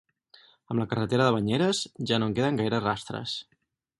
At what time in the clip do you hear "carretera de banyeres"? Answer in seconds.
0.93-1.83